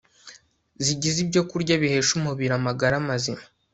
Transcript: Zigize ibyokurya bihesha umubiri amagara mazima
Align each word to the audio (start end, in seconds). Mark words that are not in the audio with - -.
Zigize 0.85 1.17
ibyokurya 1.25 1.73
bihesha 1.81 2.11
umubiri 2.19 2.53
amagara 2.59 2.95
mazima 3.07 3.43